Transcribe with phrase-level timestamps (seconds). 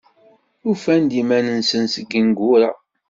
[0.69, 2.71] Ufan-d iman-nsen seg yineggura.